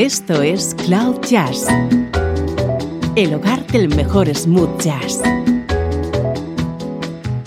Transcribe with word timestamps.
Esto 0.00 0.40
es 0.40 0.74
Cloud 0.86 1.20
Jazz, 1.28 1.66
el 3.16 3.34
hogar 3.34 3.66
del 3.66 3.94
mejor 3.94 4.34
smooth 4.34 4.80
jazz, 4.80 5.20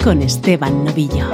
con 0.03 0.21
Esteban 0.21 0.85
Novillo. 0.85 1.31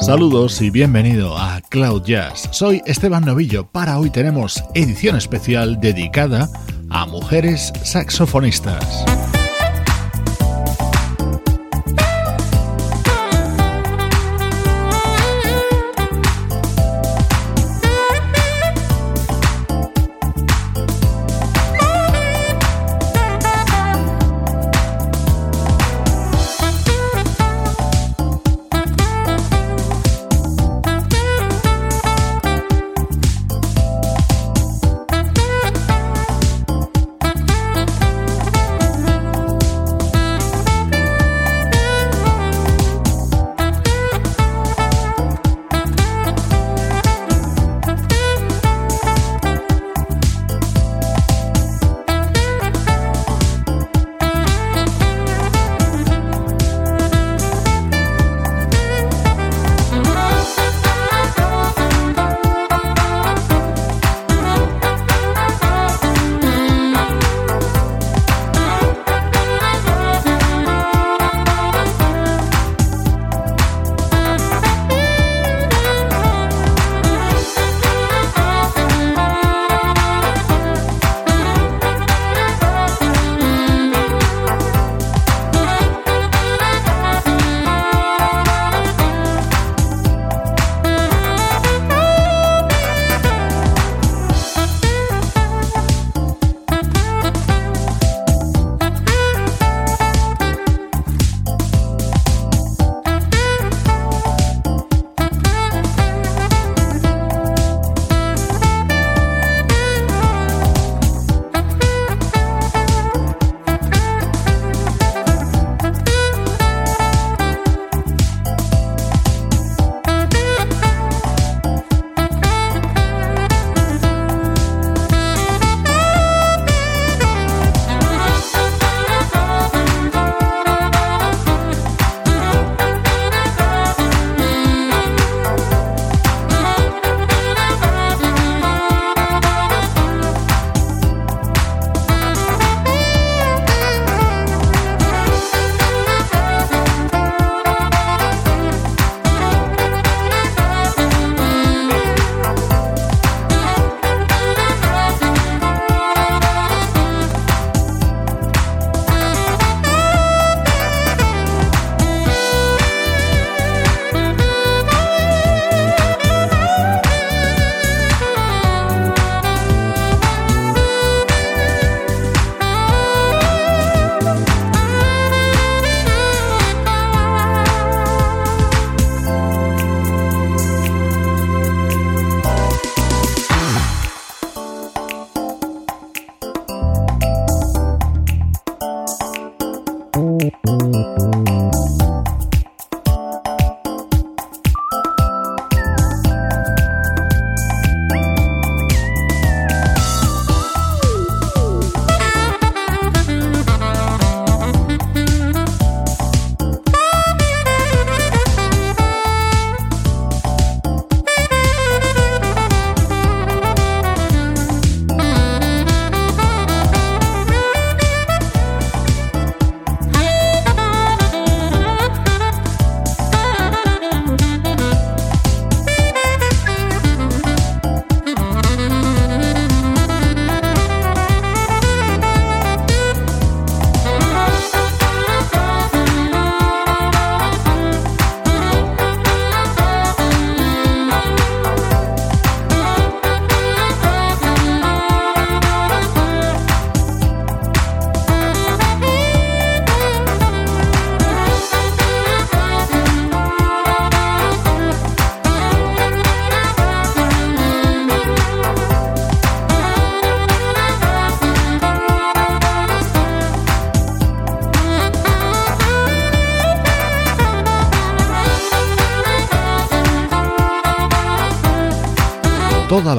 Saludos 0.00 0.60
y 0.60 0.68
bienvenido 0.68 1.38
a 1.38 1.62
Cloud 1.70 2.02
Jazz. 2.04 2.50
Soy 2.52 2.82
Esteban 2.84 3.24
Novillo. 3.24 3.66
Para 3.66 3.98
hoy 3.98 4.10
tenemos 4.10 4.62
edición 4.74 5.16
especial 5.16 5.80
dedicada 5.80 6.50
a 6.90 7.06
mujeres 7.06 7.72
saxofonistas. 7.84 9.06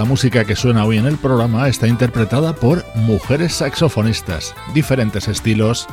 Música 0.07 0.45
que 0.45 0.55
suena 0.55 0.85
hoy 0.85 0.97
en 0.97 1.05
el 1.05 1.17
programa 1.17 1.67
está 1.67 1.87
interpretada 1.87 2.55
por 2.55 2.85
mujeres 2.95 3.53
saxofonistas, 3.53 4.55
diferentes 4.73 5.27
estilos, 5.27 5.85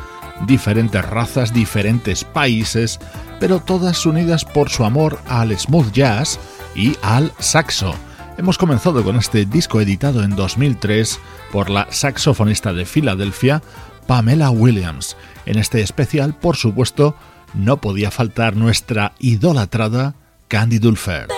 diferentes 0.47 1.05
razas, 1.05 1.53
diferentes 1.53 2.23
países, 2.25 3.01
pero 3.41 3.59
todas 3.59 4.07
unidas 4.07 4.45
por 4.45 4.71
su 4.71 4.85
amor 4.85 5.19
al 5.27 5.57
smooth 5.59 5.93
jazz 5.93 6.39
y 6.77 6.97
al 7.03 7.33
saxo. 7.41 7.95
Hemos 8.39 8.57
comenzado 8.57 9.03
con 9.03 9.17
este 9.17 9.47
disco 9.47 9.81
editado 9.81 10.23
en 10.23 10.37
2003 10.37 11.19
por 11.53 11.69
la 11.69 11.89
saxofonista 11.91 12.73
de 12.73 12.85
Filadelfia, 12.85 13.63
Pamela 14.07 14.51
Williams. 14.51 15.17
En 15.45 15.59
este 15.59 15.81
especial, 15.83 16.35
por 16.35 16.57
supuesto, 16.57 17.17
no 17.53 17.81
podía 17.81 18.13
faltar 18.13 18.55
nuestra 18.55 19.13
idolatrada 19.19 20.15
Candy 20.49 20.79
Dulfer. 20.79 21.34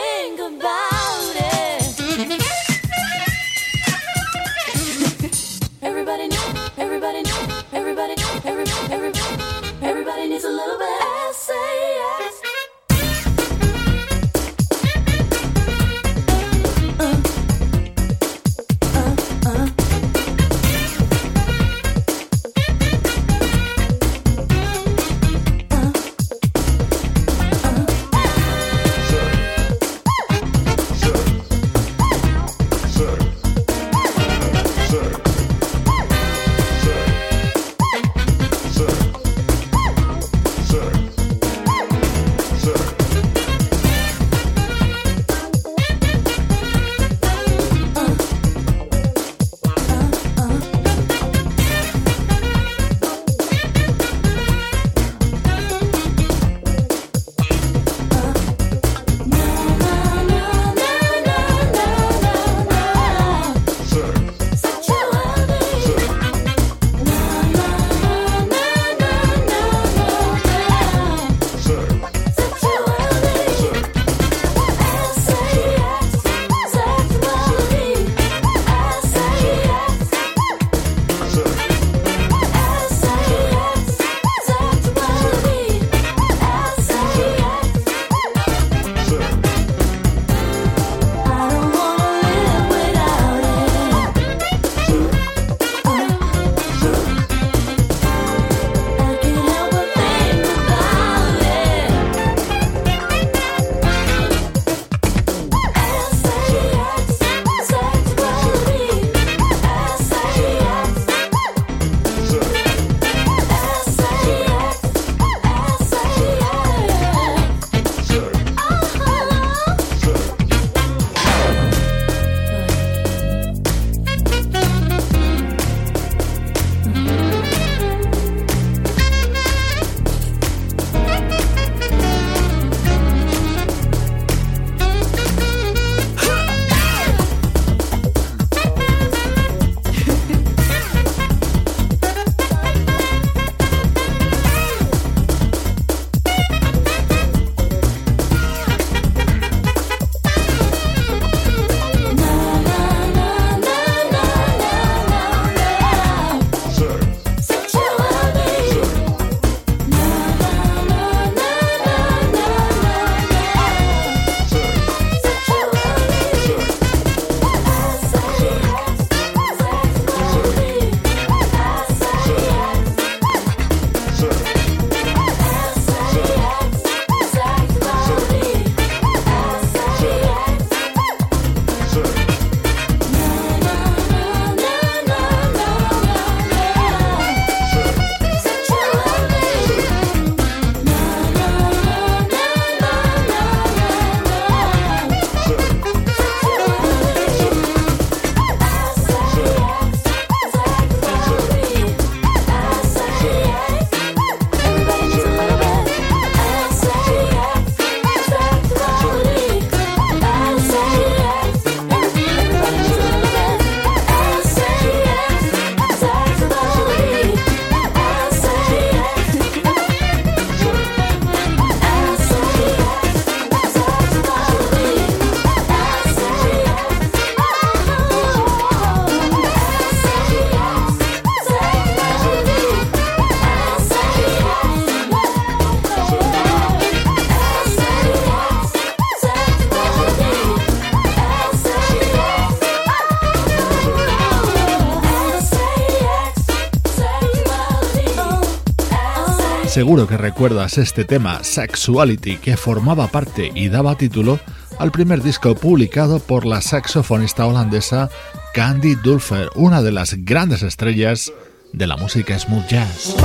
Seguro 249.76 250.06
que 250.06 250.16
recuerdas 250.16 250.78
este 250.78 251.04
tema 251.04 251.44
Sexuality 251.44 252.38
que 252.38 252.56
formaba 252.56 253.08
parte 253.08 253.52
y 253.54 253.68
daba 253.68 253.94
título 253.94 254.40
al 254.78 254.90
primer 254.90 255.22
disco 255.22 255.54
publicado 255.54 256.18
por 256.18 256.46
la 256.46 256.62
saxofonista 256.62 257.44
holandesa 257.44 258.08
Candy 258.54 258.94
Dulfer, 258.94 259.50
una 259.54 259.82
de 259.82 259.92
las 259.92 260.14
grandes 260.24 260.62
estrellas 260.62 261.30
de 261.74 261.86
la 261.86 261.98
música 261.98 262.38
smooth 262.38 262.66
jazz. 262.66 263.16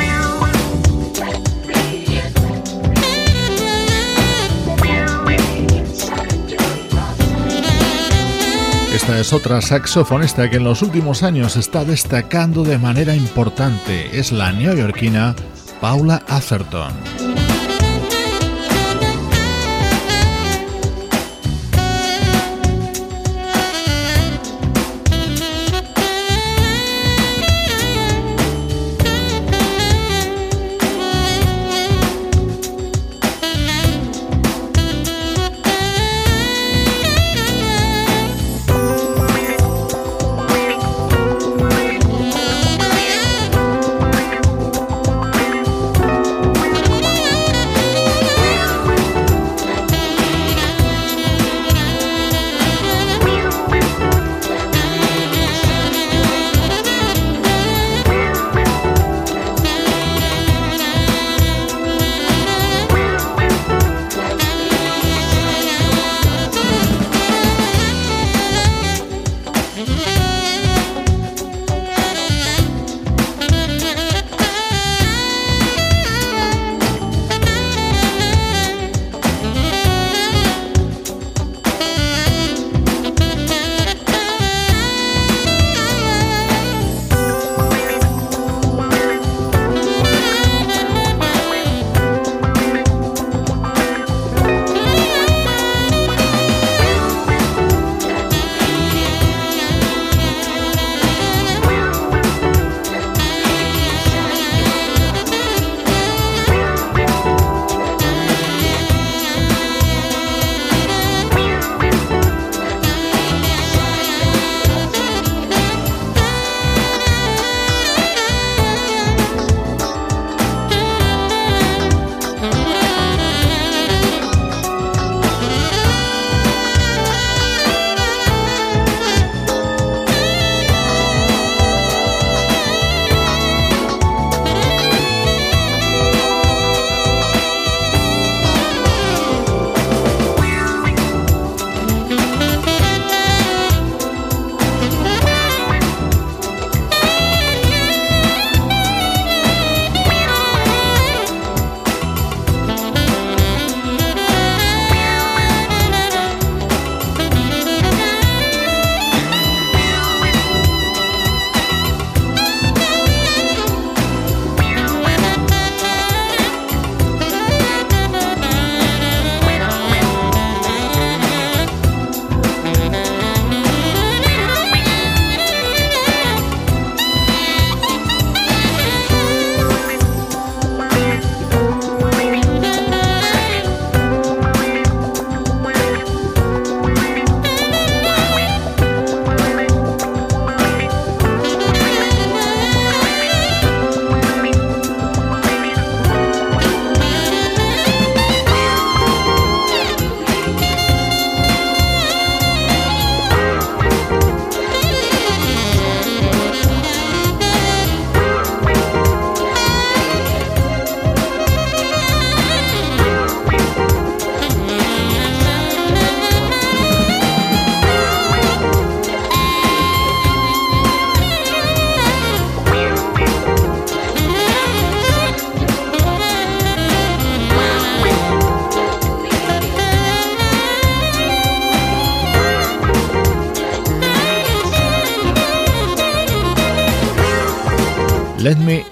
Esta 8.94 9.20
es 9.22 9.32
otra 9.32 9.62
saxofonista 9.62 10.50
que 10.50 10.58
en 10.58 10.66
los 10.66 10.82
últimos 10.82 11.24
años 11.24 11.56
está 11.56 11.86
destacando 11.86 12.66
de 12.66 12.78
manera 12.78 13.16
importante. 13.16 14.20
Es 14.20 14.34
la 14.34 14.52
neoyorquina 14.52 15.34
Paula 15.82 16.22
Atherton. 16.30 17.31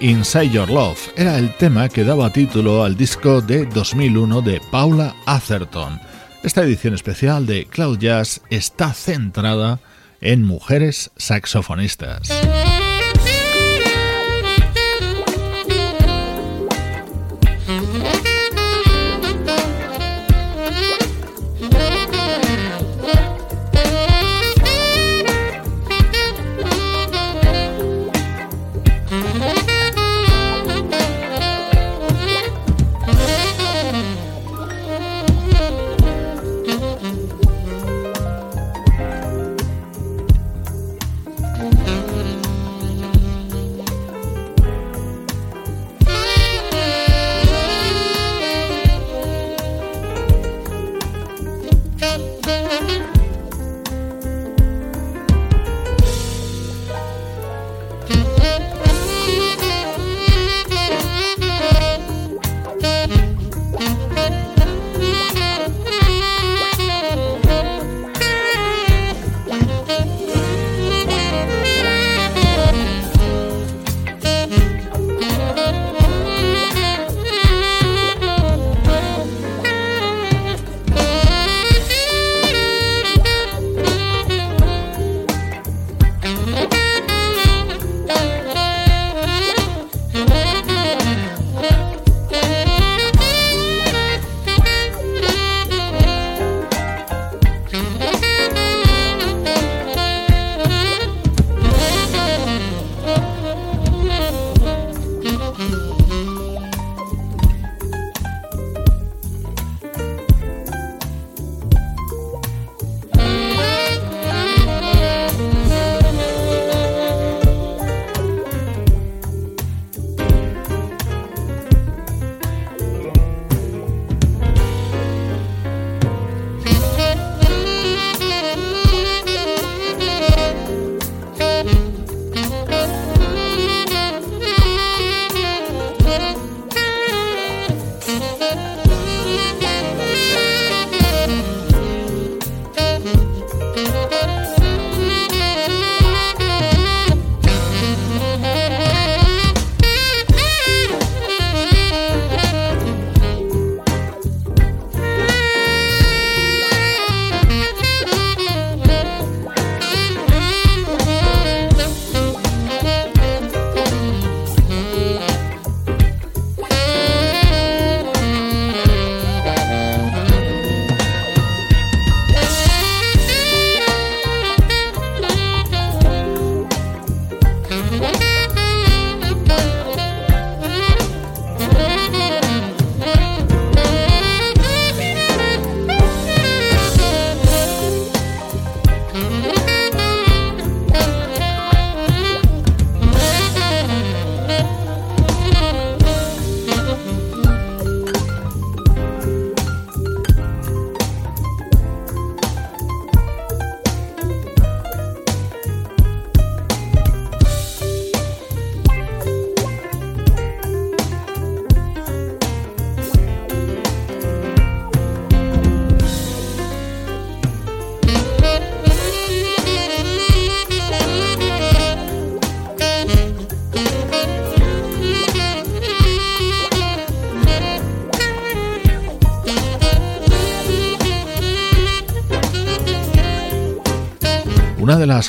Inside 0.00 0.48
Your 0.48 0.70
Love 0.70 0.98
era 1.14 1.36
el 1.36 1.54
tema 1.56 1.90
que 1.90 2.04
daba 2.04 2.32
título 2.32 2.84
al 2.84 2.96
disco 2.96 3.42
de 3.42 3.66
2001 3.66 4.40
de 4.40 4.58
Paula 4.70 5.14
Atherton. 5.26 6.00
Esta 6.42 6.62
edición 6.62 6.94
especial 6.94 7.44
de 7.44 7.66
Cloud 7.66 7.98
Jazz 7.98 8.40
está 8.48 8.94
centrada 8.94 9.78
en 10.22 10.42
mujeres 10.42 11.10
saxofonistas. 11.18 12.30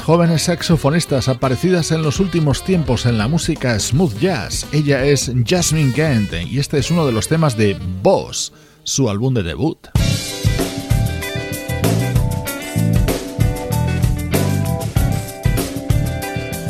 Jóvenes 0.01 0.43
saxofonistas 0.43 1.27
aparecidas 1.27 1.91
en 1.91 2.01
los 2.01 2.19
últimos 2.19 2.63
tiempos 2.63 3.05
en 3.05 3.17
la 3.17 3.27
música 3.27 3.79
smooth 3.79 4.17
jazz. 4.19 4.65
Ella 4.71 5.05
es 5.05 5.31
Jasmine 5.45 5.93
Gant 5.95 6.33
y 6.33 6.59
este 6.59 6.79
es 6.79 6.91
uno 6.91 7.05
de 7.05 7.11
los 7.11 7.27
temas 7.27 7.55
de 7.55 7.77
Boss, 8.01 8.51
su 8.83 9.09
álbum 9.09 9.33
de 9.33 9.43
debut. 9.43 9.87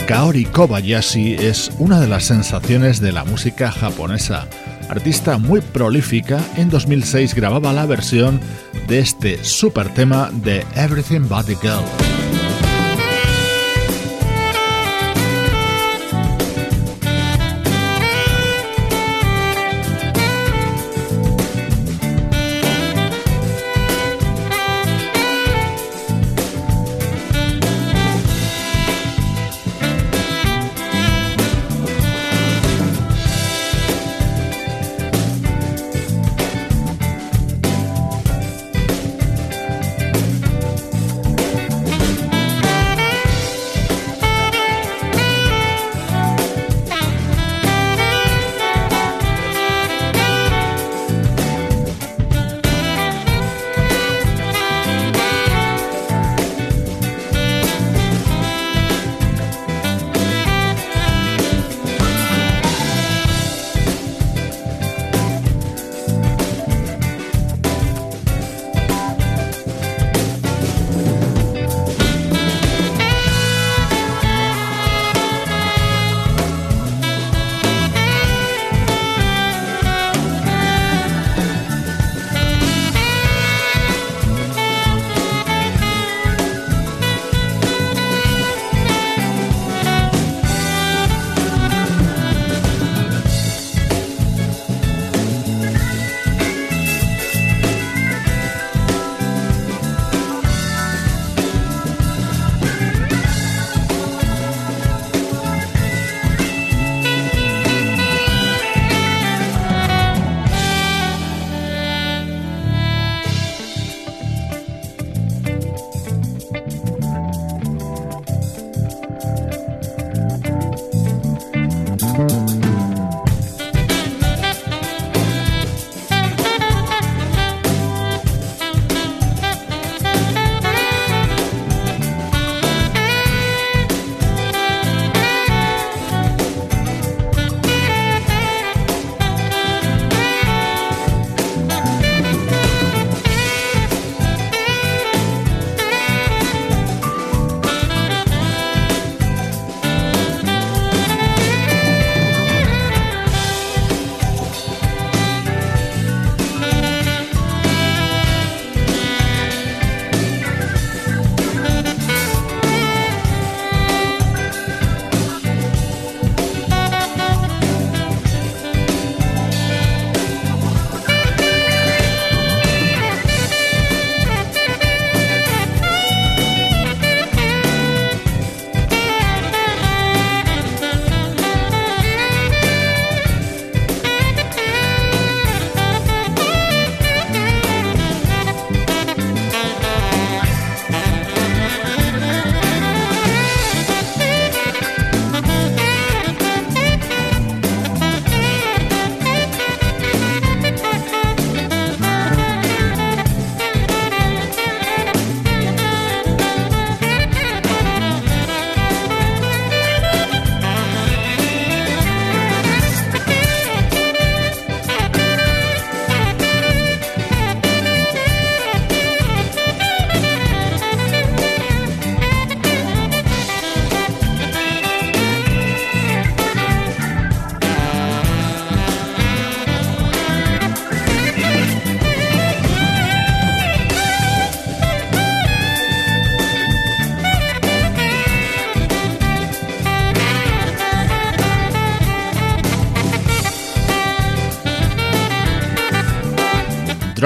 Kaori 0.08 0.46
Kobayashi 0.46 1.36
es 1.36 1.72
una 1.80 2.02
de 2.02 2.08
las 2.08 2.26
sensaciones 2.26 3.00
de 3.00 3.14
la 3.14 3.24
música 3.24 3.72
japonesa. 3.72 4.48
Artista 4.90 5.38
muy 5.38 5.62
prolífica, 5.62 6.42
en 6.58 6.70
2006 6.70 7.34
grababa 7.34 7.72
la 7.72 7.86
versión 7.86 8.42
de 8.90 9.00
este 9.00 9.42
super 9.44 9.94
tema 9.94 10.30
de 10.34 10.66
Everything 10.76 11.30
But 11.30 11.46
the 11.46 11.56
Girl. 11.56 12.11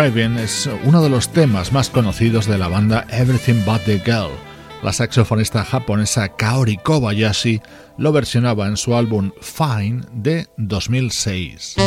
Es 0.06 0.70
uno 0.84 1.02
de 1.02 1.10
los 1.10 1.30
temas 1.30 1.74
más 1.74 1.89
conocidos 1.89 2.46
de 2.46 2.60
la 2.60 2.68
banda 2.68 3.08
Everything 3.10 3.65
But 3.65 3.86
the 3.86 3.98
Girl. 3.98 4.30
La 4.84 4.94
saxofonista 4.94 5.65
japonesa 5.65 6.30
Kaori 6.30 6.78
Kobayashi 6.78 7.60
lo 7.98 8.12
versionaba 8.12 8.68
en 8.68 8.78
su 8.78 8.96
álbum 8.96 9.32
Fine 9.41 10.02
de 10.13 10.46
2006. 10.58 11.78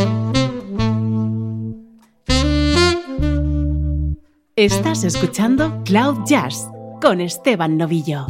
Estás 4.56 5.04
escuchando 5.04 5.84
Cloud 5.84 6.26
Jazz 6.26 6.66
con 7.00 7.20
Esteban 7.20 7.76
Novillo. 7.76 8.26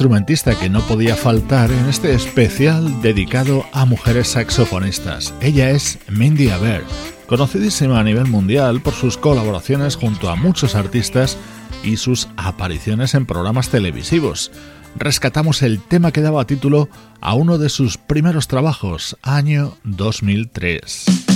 Instrumentista 0.00 0.58
que 0.58 0.70
no 0.70 0.80
podía 0.80 1.14
faltar 1.14 1.70
en 1.70 1.84
este 1.84 2.14
especial 2.14 3.02
dedicado 3.02 3.66
a 3.74 3.84
mujeres 3.84 4.28
saxofonistas. 4.28 5.34
Ella 5.42 5.68
es 5.68 5.98
Mindy 6.08 6.48
Aber, 6.48 6.84
conocidísima 7.26 8.00
a 8.00 8.02
nivel 8.02 8.24
mundial 8.24 8.80
por 8.80 8.94
sus 8.94 9.18
colaboraciones 9.18 9.96
junto 9.96 10.30
a 10.30 10.36
muchos 10.36 10.74
artistas 10.74 11.36
y 11.84 11.98
sus 11.98 12.30
apariciones 12.38 13.14
en 13.14 13.26
programas 13.26 13.68
televisivos. 13.68 14.50
Rescatamos 14.96 15.60
el 15.60 15.82
tema 15.82 16.12
que 16.12 16.22
daba 16.22 16.46
título 16.46 16.88
a 17.20 17.34
uno 17.34 17.58
de 17.58 17.68
sus 17.68 17.98
primeros 17.98 18.48
trabajos, 18.48 19.18
año 19.22 19.76
2003. 19.84 21.29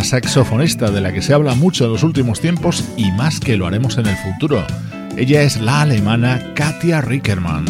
Saxofonista 0.00 0.90
de 0.90 1.00
la 1.00 1.12
que 1.12 1.20
se 1.20 1.34
habla 1.34 1.54
mucho 1.54 1.84
en 1.84 1.92
los 1.92 2.02
últimos 2.02 2.40
tiempos 2.40 2.84
y 2.96 3.10
más 3.12 3.40
que 3.40 3.56
lo 3.56 3.66
haremos 3.66 3.98
en 3.98 4.06
el 4.06 4.16
futuro. 4.16 4.64
Ella 5.16 5.42
es 5.42 5.60
la 5.60 5.82
alemana 5.82 6.54
Katia 6.54 7.02
Rickermann. 7.02 7.66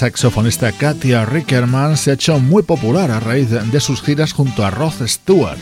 Saxofonista 0.00 0.72
Katia 0.72 1.26
Rickerman 1.26 1.94
se 1.94 2.10
ha 2.10 2.14
hecho 2.14 2.38
muy 2.38 2.62
popular 2.62 3.10
a 3.10 3.20
raíz 3.20 3.50
de 3.50 3.80
sus 3.80 4.00
giras 4.00 4.32
junto 4.32 4.64
a 4.64 4.70
Roth 4.70 5.06
Stewart. 5.06 5.58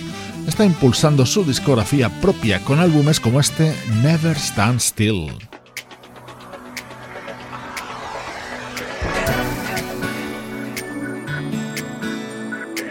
Está 0.46 0.64
impulsando 0.64 1.26
su 1.26 1.42
discografía 1.42 2.08
propia 2.20 2.60
con 2.60 2.78
álbumes 2.78 3.18
como 3.18 3.40
este 3.40 3.74
Never 4.00 4.36
Stand 4.36 4.78
Still. 4.78 5.32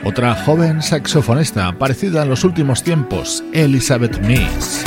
Otra 0.04 0.36
joven 0.44 0.82
saxofonista 0.82 1.70
aparecida 1.70 2.24
en 2.24 2.30
los 2.30 2.44
últimos 2.44 2.84
tiempos, 2.84 3.42
Elizabeth 3.54 4.20
Mees. 4.20 4.87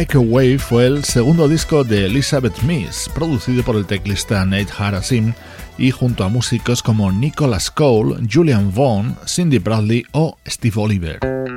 Breakaway 0.00 0.56
fue 0.56 0.86
el 0.86 1.04
segundo 1.04 1.46
disco 1.46 1.84
de 1.84 2.06
Elizabeth 2.06 2.62
Miss, 2.62 3.10
producido 3.14 3.62
por 3.62 3.76
el 3.76 3.84
teclista 3.84 4.42
Nate 4.46 4.72
Harasim 4.78 5.34
y 5.76 5.90
junto 5.90 6.24
a 6.24 6.30
músicos 6.30 6.82
como 6.82 7.12
Nicholas 7.12 7.70
Cole, 7.70 8.16
Julian 8.32 8.72
Vaughn, 8.72 9.14
Cindy 9.26 9.58
Bradley 9.58 10.06
o 10.12 10.38
Steve 10.46 10.80
Oliver. 10.80 11.49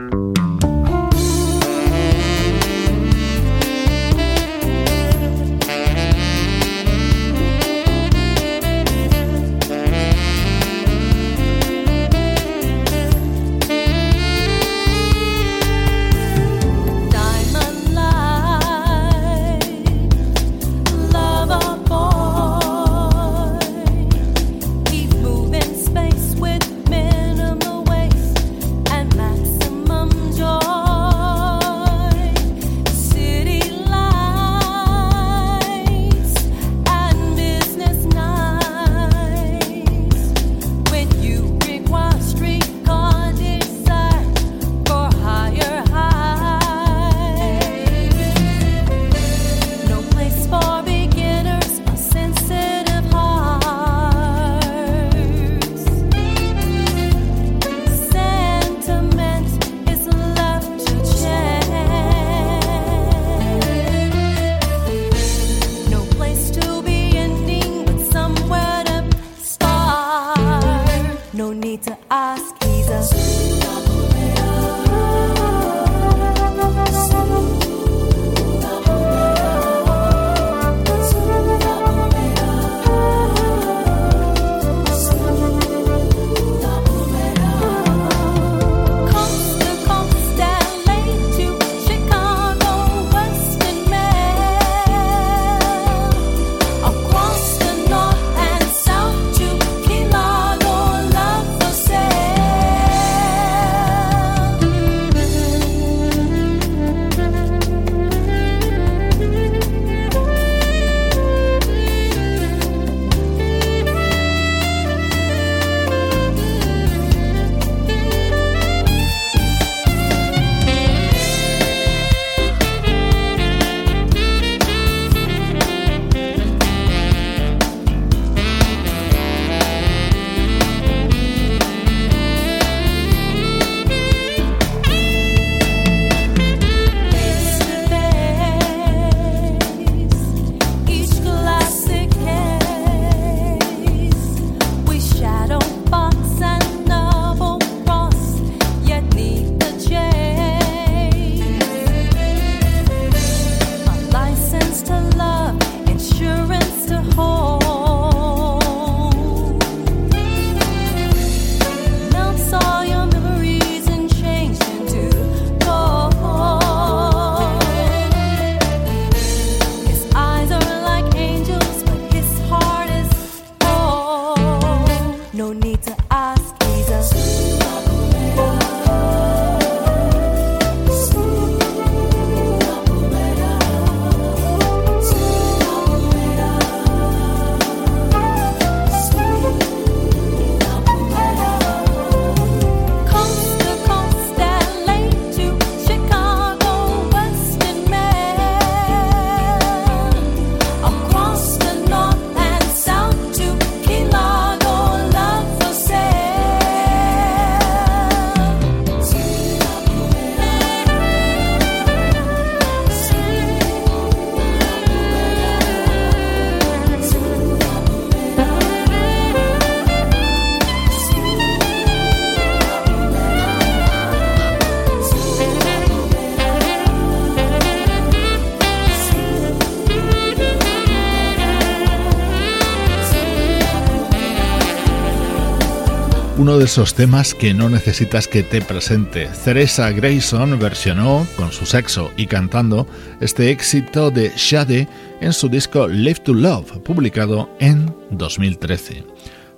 Uno 236.54 236.60
de 236.60 236.66
esos 236.66 236.93
temas 236.93 237.34
que 237.34 237.51
no 237.51 237.68
necesitas 237.68 238.28
que 238.28 238.43
te 238.43 238.62
presente. 238.62 239.28
Teresa 239.43 239.89
Grayson 239.89 240.60
versionó, 240.60 241.26
con 241.36 241.51
su 241.51 241.66
sexo 241.66 242.12
y 242.16 242.28
cantando, 242.28 242.86
este 243.22 243.49
éxito 243.49 244.12
de 244.12 244.32
Shade 244.36 244.88
en 245.20 245.34
su 245.34 245.49
disco 245.49 245.88
Live 245.88 246.20
to 246.26 246.36
Love, 246.36 246.78
publicado 246.84 247.49
en 247.60 247.91
2013. 248.12 249.04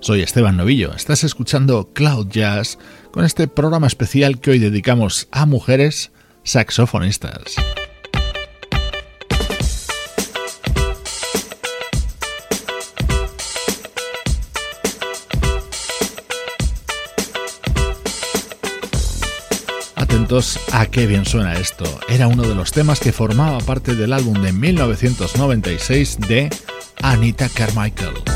Soy 0.00 0.22
Esteban 0.22 0.56
Novillo, 0.56 0.94
estás 0.94 1.22
escuchando 1.22 1.90
Cloud 1.92 2.28
Jazz 2.30 2.78
con 3.10 3.26
este 3.26 3.46
programa 3.46 3.88
especial 3.88 4.40
que 4.40 4.52
hoy 4.52 4.58
dedicamos 4.58 5.28
a 5.32 5.44
mujeres 5.44 6.12
saxofonistas. 6.44 7.56
A 20.72 20.84
qué 20.84 21.06
bien 21.06 21.24
suena 21.24 21.54
esto. 21.54 21.84
Era 22.10 22.26
uno 22.26 22.42
de 22.42 22.54
los 22.54 22.70
temas 22.70 23.00
que 23.00 23.10
formaba 23.10 23.56
parte 23.60 23.94
del 23.94 24.12
álbum 24.12 24.42
de 24.42 24.52
1996 24.52 26.18
de 26.28 26.50
Anita 27.00 27.48
Carmichael. 27.48 28.35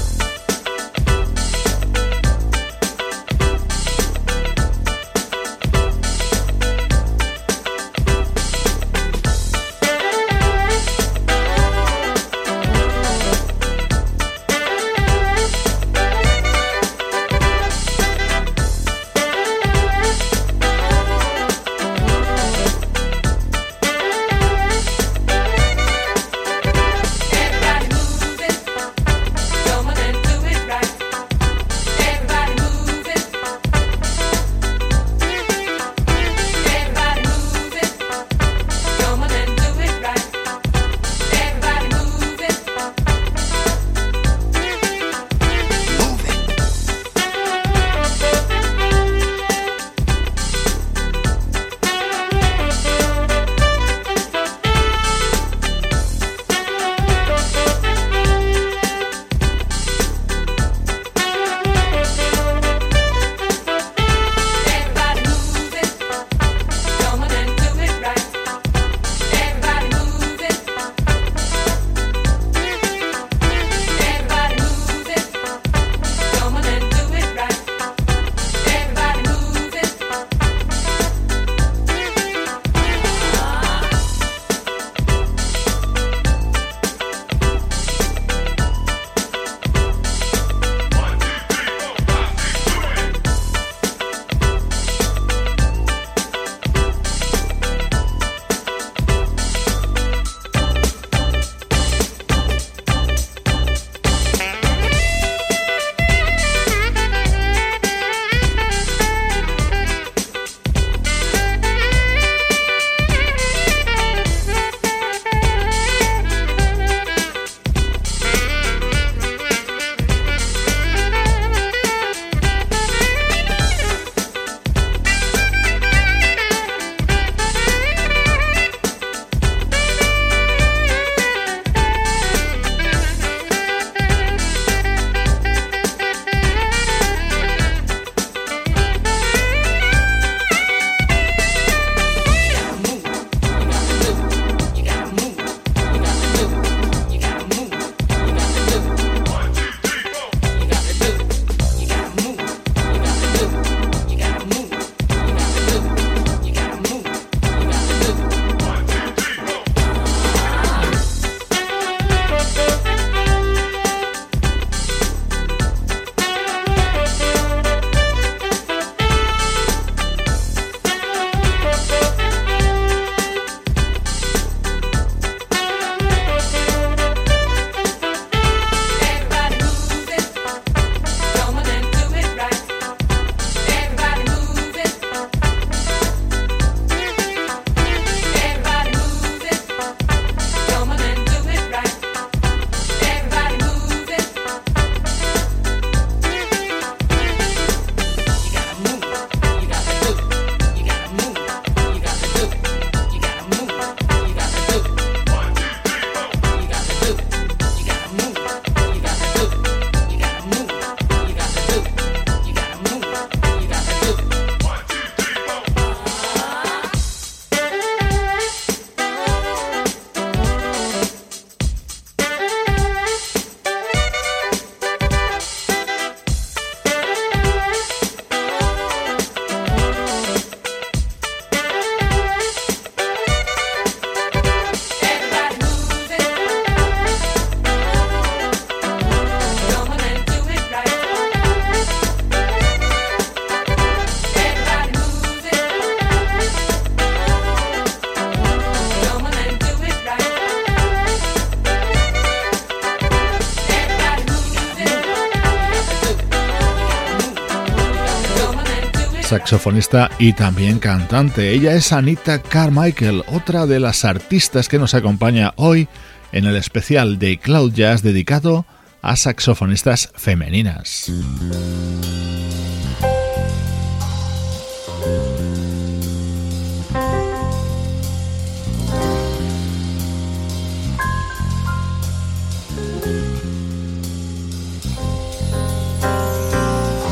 Saxofonista 259.50 260.08
y 260.20 260.32
también 260.32 260.78
cantante. 260.78 261.50
Ella 261.50 261.74
es 261.74 261.92
Anita 261.92 262.40
Carmichael, 262.40 263.24
otra 263.26 263.66
de 263.66 263.80
las 263.80 264.04
artistas 264.04 264.68
que 264.68 264.78
nos 264.78 264.94
acompaña 264.94 265.54
hoy 265.56 265.88
en 266.30 266.44
el 266.44 266.54
especial 266.54 267.18
de 267.18 267.36
Cloud 267.36 267.72
Jazz 267.72 268.00
dedicado 268.00 268.64
a 269.02 269.16
saxofonistas 269.16 270.12
femeninas. 270.14 271.10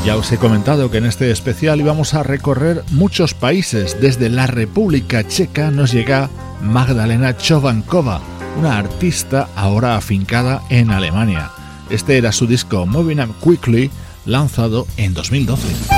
Ya 0.08 0.16
os 0.16 0.32
he 0.32 0.38
comentado 0.38 0.90
que 0.90 0.96
en 0.96 1.04
este 1.04 1.30
especial 1.30 1.80
íbamos 1.80 2.14
a 2.14 2.22
recorrer 2.22 2.82
muchos 2.92 3.34
países. 3.34 4.00
Desde 4.00 4.30
la 4.30 4.46
República 4.46 5.28
Checa 5.28 5.70
nos 5.70 5.92
llega 5.92 6.30
Magdalena 6.62 7.36
Chovankova, 7.36 8.22
una 8.58 8.78
artista 8.78 9.50
ahora 9.54 9.98
afincada 9.98 10.62
en 10.70 10.92
Alemania. 10.92 11.50
Este 11.90 12.16
era 12.16 12.32
su 12.32 12.46
disco 12.46 12.86
Moving 12.86 13.20
Up 13.20 13.34
Quickly, 13.44 13.90
lanzado 14.24 14.86
en 14.96 15.12
2012. 15.12 15.97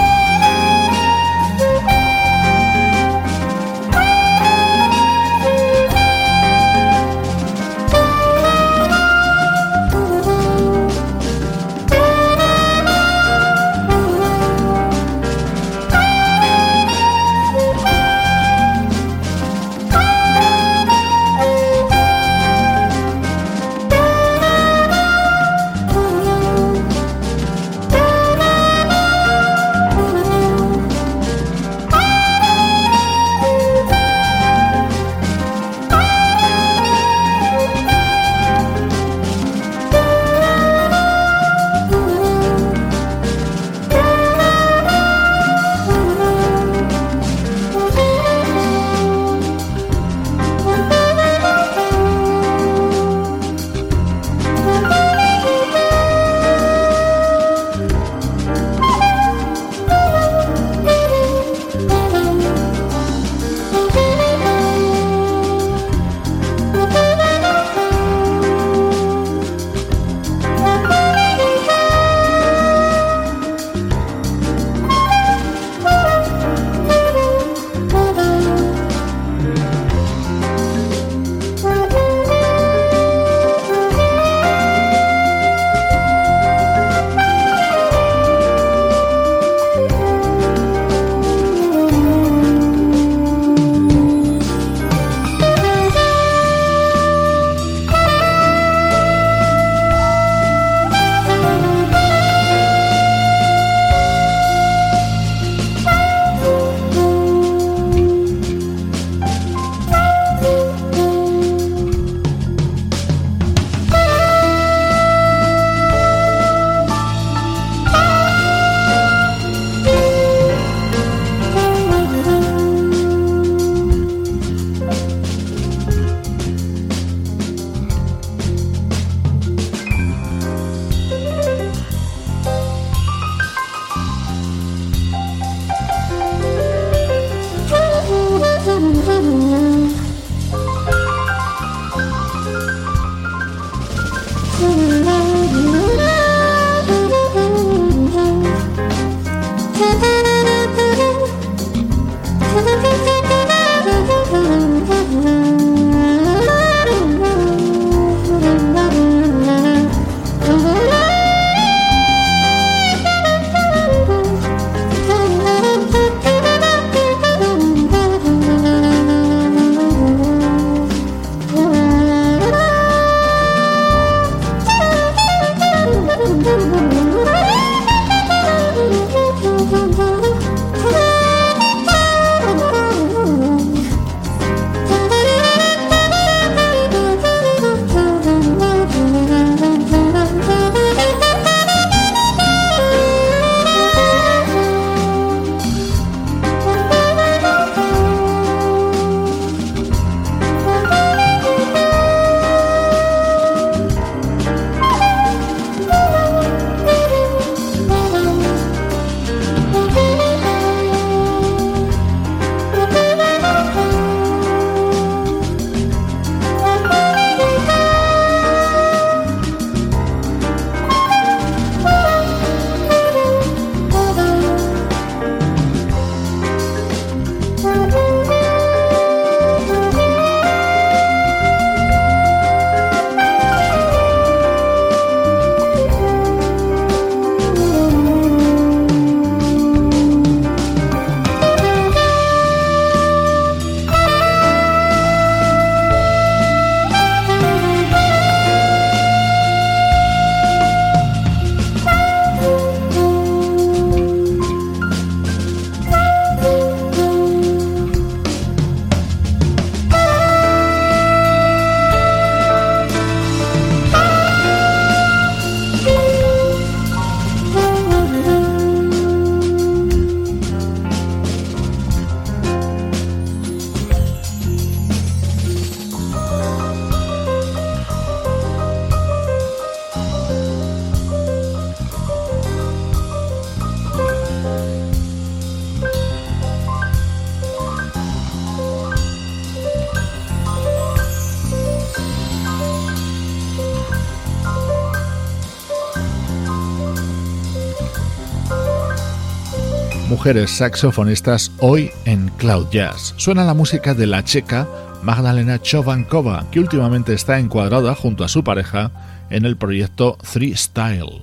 Saxofonistas 300.46 301.50
hoy 301.58 301.90
en 302.04 302.28
Cloud 302.38 302.68
Jazz. 302.70 303.14
Suena 303.16 303.44
la 303.44 303.52
música 303.52 303.94
de 303.94 304.06
la 304.06 304.22
checa 304.22 304.68
Magdalena 305.02 305.60
Chovankova, 305.60 306.46
que 306.52 306.60
últimamente 306.60 307.14
está 307.14 307.38
encuadrada 307.38 307.94
junto 307.96 308.22
a 308.22 308.28
su 308.28 308.44
pareja 308.44 308.92
en 309.30 309.44
el 309.44 309.56
proyecto 309.56 310.16
Three 310.32 310.56
Style. 310.56 311.22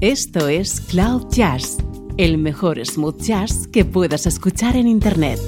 Esto 0.00 0.46
es 0.46 0.80
Cloud 0.80 1.26
Jazz, 1.32 1.78
el 2.18 2.36
mejor 2.36 2.84
smooth 2.84 3.22
jazz 3.22 3.68
que 3.68 3.84
puedas 3.84 4.26
escuchar 4.26 4.76
en 4.76 4.88
Internet. 4.88 5.38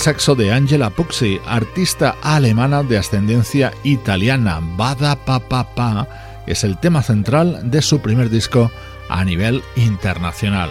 Saxo 0.00 0.34
de 0.34 0.50
Angela 0.50 0.88
Puxi, 0.88 1.38
artista 1.46 2.16
alemana 2.22 2.82
de 2.82 2.96
ascendencia 2.96 3.70
italiana. 3.84 4.58
Bada 4.76 5.14
Pa 5.14 6.08
es 6.46 6.64
el 6.64 6.78
tema 6.78 7.02
central 7.02 7.70
de 7.70 7.82
su 7.82 8.00
primer 8.00 8.30
disco 8.30 8.70
a 9.10 9.22
nivel 9.24 9.62
internacional. 9.76 10.70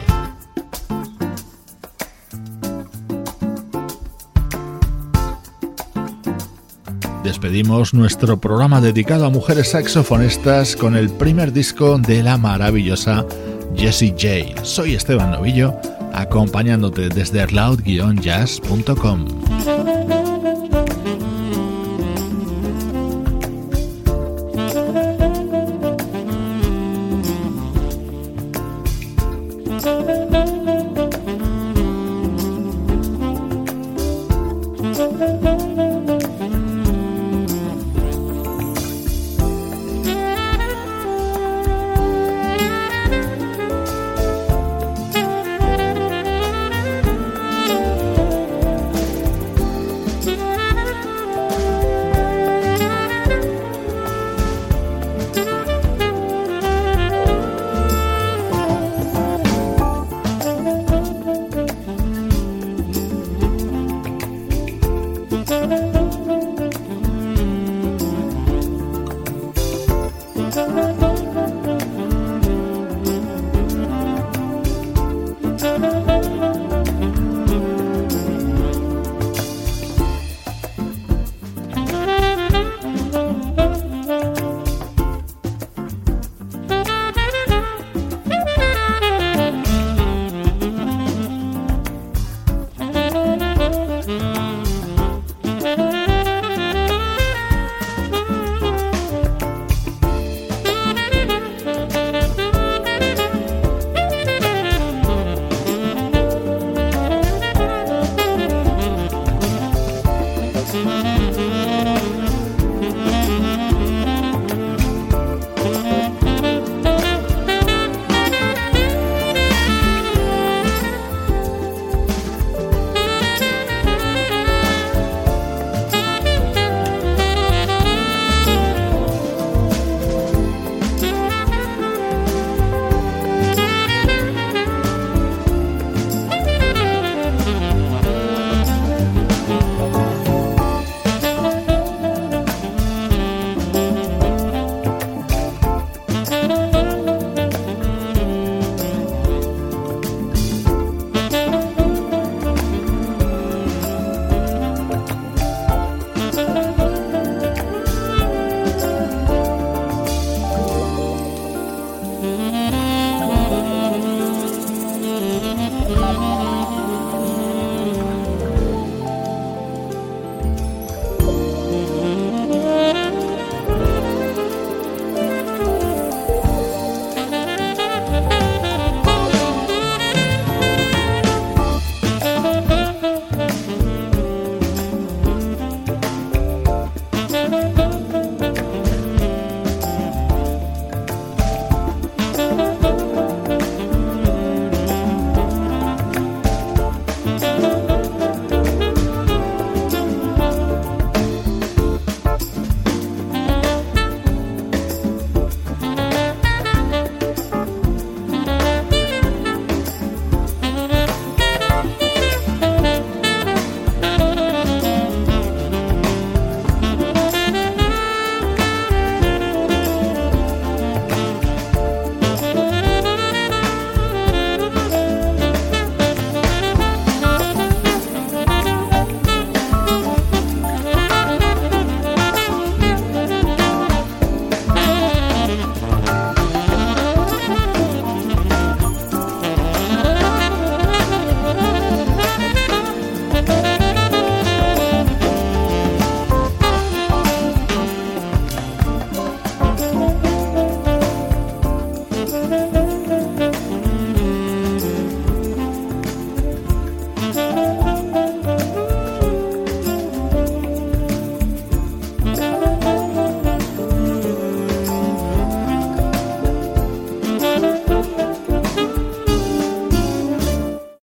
Despedimos 7.24 7.94
nuestro 7.94 8.42
programa 8.42 8.82
dedicado 8.82 9.28
a 9.28 9.30
mujeres 9.30 9.70
saxofonistas 9.70 10.76
con 10.76 10.96
el 10.96 11.12
primer 11.12 11.54
disco 11.54 12.00
de 12.00 12.24
la 12.24 12.40
maravillosa 12.40 13.28
Jessie 13.76 14.16
J. 14.20 14.66
Soy 14.66 14.96
Esteban 14.96 15.30
Novillo, 15.30 15.80
acompañándote 16.22 17.10
desde 17.10 17.46
loud-jazz.com. 17.48 19.26